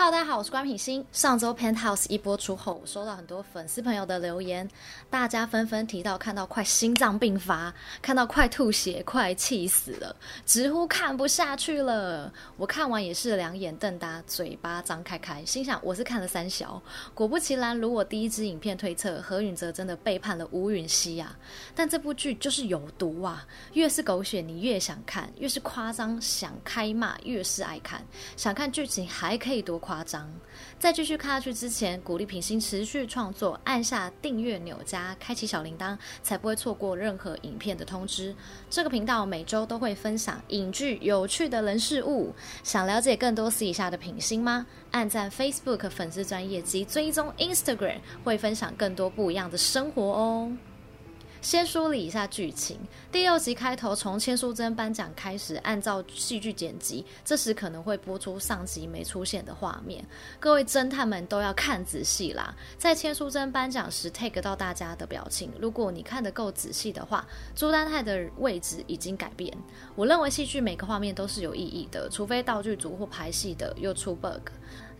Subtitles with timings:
[0.00, 1.04] 哈大家好，我是关品心。
[1.12, 4.66] 上周 Penthouse 一播出后，我收到很多粉丝朋友的留言，
[5.10, 7.70] 大家纷纷提到看到快心脏病发，
[8.00, 10.16] 看到快吐血，快气死了，
[10.46, 12.32] 直呼看不下去了。
[12.56, 16.82] 我看完也是两眼瞪大，嘴巴张开开，心想我是看了三小。
[17.12, 21.36] 果不其然，如我第一支影片推测，何允泽真的背叛了吴允熙啊！
[21.74, 28.02] 但这部剧就是有毒啊，越是狗血你越想看，越是夸张想开骂越是爱看，
[28.34, 30.30] 想看剧情还可以多夸夸张，
[30.78, 38.32] 在继续看下去之前，鼓励品心持续创作，按下订阅钮加开启小铃铛，才不会错过任何影片的通知。
[38.70, 42.32] 这个频道每周都会分享影剧有趣的人事物，
[42.62, 44.64] 想了解更多私底下的品心吗？
[44.92, 50.52] 按赞 Facebook 粉丝专业及追踪 Instagram，会分享更多不一样的生活哦。
[51.40, 52.78] 先梳理一下剧情。
[53.10, 60.04] 第六集开头从千书真颁奖开始，按照戏剧剪辑，这时可能会播出上集没出现的画面。
[60.38, 62.54] 各位侦探们都要看仔细啦！
[62.76, 69.56] 在千书真颁奖时 take 到大家的表情，如果你看得够仔细的话，朱丹泰的位置已经改变。
[69.96, 74.50] 我认为戏剧每个画面都是有意义的，除非道具组或排戏的又出 bug。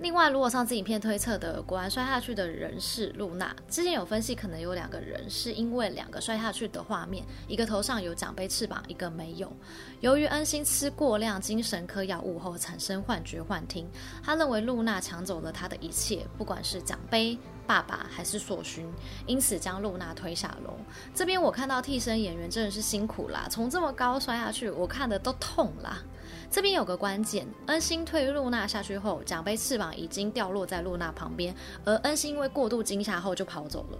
[0.00, 9.52] 另外，如果上次影片推测的果然摔下去的人是露娜，之前有分析可能有两个人是因为两个摔下去的画面，一个头上有奖杯翅膀，一个没有。
[10.00, 13.86] 由于恩星吃过量精神科药物后产生幻觉幻听，
[14.24, 18.90] 他认为露娜抢走了他的一切，不管是奖杯、爸爸还是硕勋，
[19.26, 20.78] 因此将露娜推下楼。
[21.14, 26.02] 这边我看到替身演员真的是辛苦啦，从这么高摔下去，我看的都痛啦。
[26.50, 33.98] 这边有个关键，恩星推露娜下去后，奖杯翅膀已经掉落在露娜旁边，而恩星因为过度惊吓后就跑走了。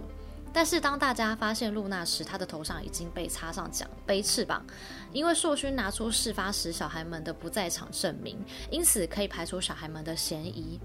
[0.53, 4.65] 但是当大家发现露娜时，她的头上已经被插上奖杯翅膀，
[5.13, 8.37] 因为硕勋拿出事发时小孩们的不在场证明，
[8.69, 10.77] 因此可以排除小孩们的嫌疑。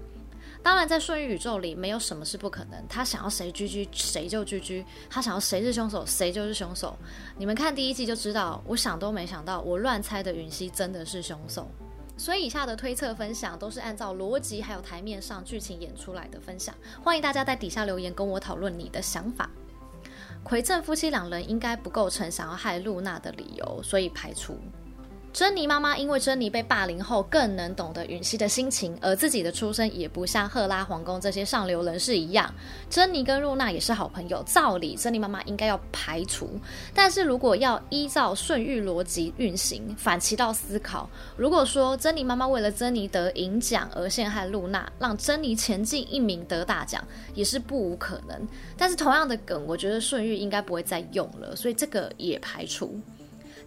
[0.63, 2.85] 当然，在顺宇宙里，没有什么是不可能。
[2.89, 6.97] 他想要谁 GG 谁就 GG，他想要谁是凶手谁就是凶手。
[7.37, 11.69] 你们看第一季就知道，我想都没想到，我乱猜的允熙真的是凶手。
[12.17, 16.75] 所以以下的推测分享都是按照逻辑还有台面上剧情演出来的分享。
[17.03, 19.49] 欢迎大家在底下留言跟我讨论你的想法。
[20.43, 24.57] 奎正夫妻两人应该不构成想要害露娜的理由，所以排除。
[25.37, 32.51] 珍妮妈妈因为珍妮被霸凌后，更能懂得允熙的心情，而自己的出身也不像赫拉皇宫这些上流人士一样。
[32.89, 36.59] 珍妮跟露娜也是好朋友，照理珍妮妈妈应该要排除。
[36.91, 48.47] 但是如果要依照顺玉逻辑运行，反其道思考，如果说珍妮妈妈为了珍妮得银奖而陷害露娜，让珍妮前进一名得大奖，也是不无可能。
[48.75, 52.99] 但是同样的梗，我觉得顺玉应该不会再用了，所以这个也排除。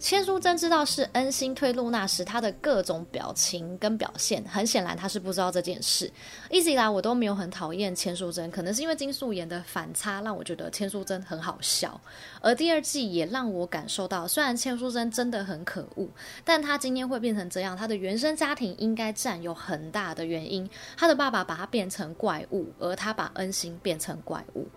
[0.01, 6.11] 千书真知道是恩星推露娜时，他的各种表情跟表现，很显然他是不知道这件事。
[6.49, 12.01] 一直以来我都没有很讨厌千书真，可能是因为金素妍的反差让我觉得千书真很好笑。
[12.41, 16.07] 而第二季也让我感受到，虽然千书真真的很可恶，
[16.43, 20.67] 但他今天会变成这样，他的原生家庭应该占有很大的原因。
[20.97, 24.67] 他的爸爸把他变成怪物，而他把恩星变成怪物。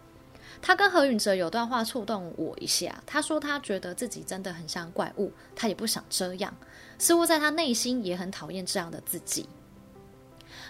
[0.63, 3.03] 他跟何允哲有段话触动我一下。
[3.07, 6.55] 他说他觉得自己真的很像怪物，他也不想这样，
[6.99, 9.49] 似乎在他内心也很讨厌这样的自己。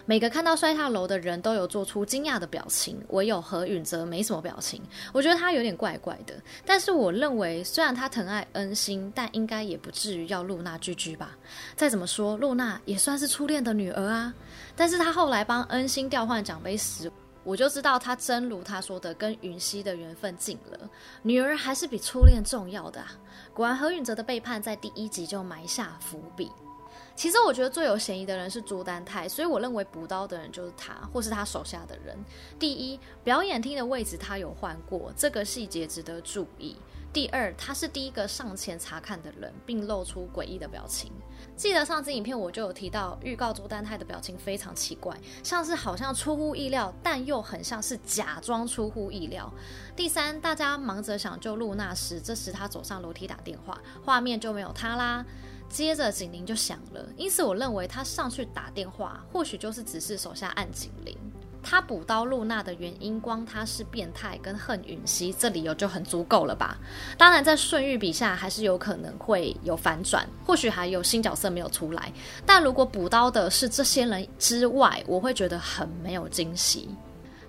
[0.07, 4.83] 每个看到摔下楼的人都有做出惊讶的表情，唯有何允哲没什么表情。
[5.15, 6.35] 我觉得他有点怪怪的。
[6.67, 11.31] 但是我认为，虽然他疼爱恩星，但应该也不至于要露娜居居吧。
[11.75, 14.35] 再怎么说，露娜也算是初恋的女儿啊。
[14.77, 17.11] 但是他后来帮恩星调换奖杯时，
[17.45, 20.91] 我就知道他真如他说的，跟云溪的缘分尽了，
[21.23, 23.13] 女儿还是比初恋重要的啊。
[23.53, 26.51] 果然何允泽的背叛在第一集就埋下伏笔。
[27.15, 32.17] 其实我觉得最有嫌疑的人是朱丹泰，所以我认为补刀的人就是他，或是他手下的人。
[32.59, 36.75] 第一，表演厅的位置他有换过，这个细节值得注意。
[37.15, 41.13] 第二，他是第一个上前查看的人，并露出诡异的表情。
[41.55, 49.49] 记得上次影片我就有提到，预告朱丹泰的表情非常奇怪，像是好像出乎意料，但又很像是假装出乎意料。
[49.95, 55.25] 第三，大家忙着想救露娜时，这时他走上楼梯打电话，画面就没有他啦。
[55.69, 61.17] 接着警铃就响了，因此我认为他上去打电话，或许就是指示手下按警铃。
[61.65, 66.77] 他补刀露娜的原因，光他是变态跟恨允熙，这理由就很足够了吧？
[67.17, 72.13] 当然，在顺玉笔下还是有可能会有反转，或许还有新角色没有出来。
[72.45, 76.89] 但如果补刀的是这些人之外，我会觉得很没有惊喜。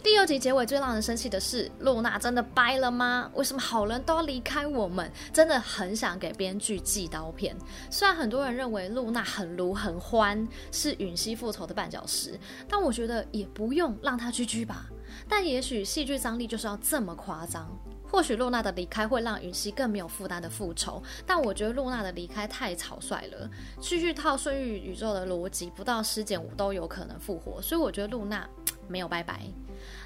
[0.06, 3.28] 第二集结尾最让人生气的是，露娜真的掰了吗？
[3.34, 5.12] 为什么好人都要离开我们？
[5.34, 7.58] 真的很想给编剧寄刀片。
[7.90, 14.86] 虽然很多人认为露娜很卢很欢，是允熙复仇的绊脚石，但我觉得也不用让她 GG 吧。
[15.28, 17.68] 但也许戏剧张力就是要这么夸张。
[18.08, 23.50] 或许露娜的离开会让允熙更没有负担的复仇，但我觉得露娜的离开太草率了。
[23.82, 28.48] 继续套顺玉宇宙的逻辑，不到尸检五都有可能复活，所以我觉得露娜
[28.88, 29.42] 没有拜拜。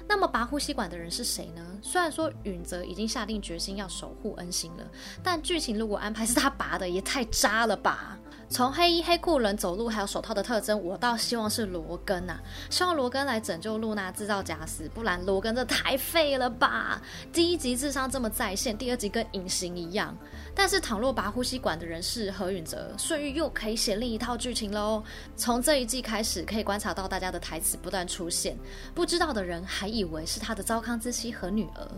[0.08, 1.64] 那么拔呼吸管的人是谁呢？
[1.82, 4.84] 虽然说允泽已经下定决心要守护恩星了，
[5.22, 8.18] 但剧情如果安排是他拔的，也太渣了吧！
[8.50, 17.00] 从黑衣黑裤人走路还有手套的特征，我倒希望是罗根呐、啊，希望罗根来拯救露娜，制造假死，不然罗根这太废了吧！
[17.32, 20.16] 第一集智商这么在线，第二集跟隐形一样。
[20.52, 25.00] 但是倘若拔呼吸管的人是何允泽，顺玉又可以写另一套剧情喽。
[25.36, 28.58] 从这一季开始，可以观察到大家的台词不断出现，
[28.92, 31.88] 不知道的人还以为是他的糟糠之妻和女儿。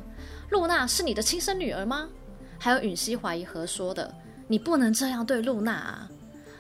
[0.50, 2.10] 露娜是你的亲生女儿吗？
[2.58, 4.14] 还有允熙怀疑何说的，
[4.46, 6.08] 你不能这样对露娜啊！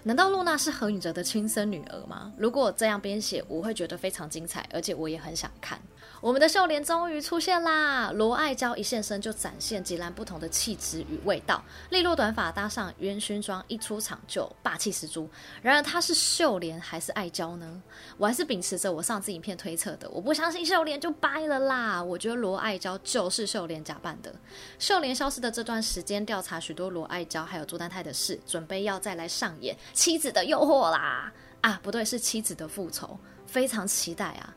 [0.04, 2.32] 难道露娜是何允哲的亲生女儿吗？
[2.36, 5.80] 如果这样编写，我会觉得非常精彩，而且我也很想看。
[6.20, 8.12] 我们的秀莲终于出现啦！
[8.12, 15.28] 罗爱娇一现身就展现截然不同的气质与味道，利落短发搭上烟熏妆，一出场就霸气十足。
[15.62, 17.82] 然而她是秀莲还是爱娇呢？
[18.16, 22.02] 我还是秉持着我上次影片推测的，我不相信秀莲就掰了啦！
[22.02, 24.32] 我觉得罗爱娇就是秀莲假扮的。
[24.78, 31.32] 秀莲消失的这段时间，调查许多罗爱娇还有朱丹泰的事，准备要再来上演妻子的诱惑啦！
[31.62, 34.54] 啊，不对，是妻子的复仇，非常期待啊！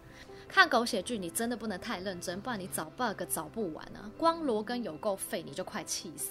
[0.47, 4.09] 看狗血剧，你真的不能太认真，不然你找 bug 找不完啊！
[4.17, 6.29] 光罗根有够废，你就快气死。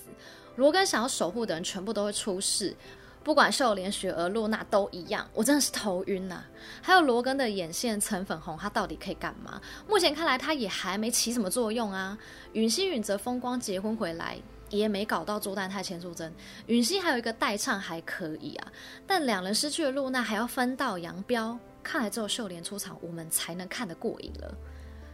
[0.56, 2.74] 罗根想要守护的人全部都会出事，
[3.22, 6.46] 不管秀莲、雪儿、露娜都一样，我真的是头晕呐、啊！
[6.80, 9.60] 还有罗根的眼线橙粉红，他到底可以干嘛？
[9.88, 12.16] 目前看来他也还没起什么作用啊。
[12.52, 14.38] 允熙允泽风光结婚回来，
[14.70, 16.32] 也没搞到朱丹泰、千书真。
[16.66, 18.72] 允熙还有一个代唱还可以啊，
[19.06, 21.58] 但两人失去了露娜，还要分道扬镳。
[21.84, 24.52] 看来只有秀莲出场，我们才能看得过瘾了。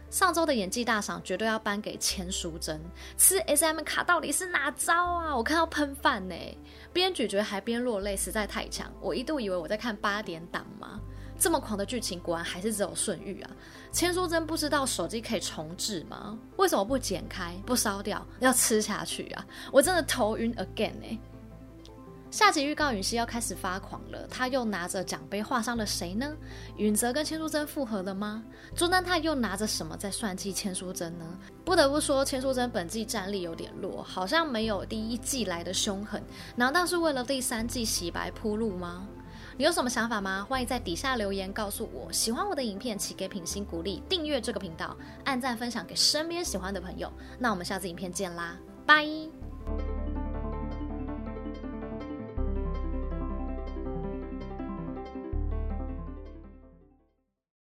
[0.09, 2.81] 上周的演技大赏绝对要颁给千书真，
[3.17, 5.35] 吃 SM 卡到底是哪招啊？
[5.35, 6.35] 我看到喷饭呢，
[6.91, 8.91] 边咀嚼还边落泪，实在太强。
[8.99, 10.99] 我一度以为我在看八点档吗？
[11.39, 13.49] 这么狂的剧情，果然还是只有顺玉啊。
[13.93, 16.37] 千书真不知道手机可以重置吗？
[16.57, 19.45] 为什么不剪开不烧掉，要吃下去啊？
[19.71, 21.19] 我真的头晕 again 呢。
[22.31, 26.33] 下集预告允熙要开始发狂了，他又拿着奖杯划伤了谁呢？
[26.77, 28.41] 允泽跟千书真复合了吗？
[28.73, 31.25] 朱丹泰又拿着什么在算计千书真呢？
[31.65, 36.23] 不得不说，千书真本季战力有点弱，好像没有第一季来的凶狠。
[36.55, 39.05] 难道是为了第三季洗白铺路吗？
[39.57, 40.45] 你有什么想法吗？
[40.47, 42.09] 欢迎在底下留言告诉我。
[42.13, 44.95] 喜欢我的影片，请给品心鼓励，订阅这个频道，
[45.25, 47.11] 按赞分享给身边喜欢的朋友。
[47.37, 49.05] 那我们下次影片见啦，拜。